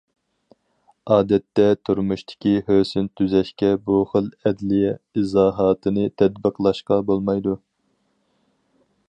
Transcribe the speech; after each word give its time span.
ئادەتتە 1.15 1.65
تۇرمۇشتىكى 1.89 2.53
ھۆسن 2.71 3.09
تۈزەشكە 3.19 3.69
بۇ 3.91 3.99
خىل 4.15 4.31
ئەدلىيە 4.47 4.95
ئىزاھاتىنى 5.21 6.09
تەتبىقلاشقا 6.23 7.01
بولمايدۇ. 7.13 7.57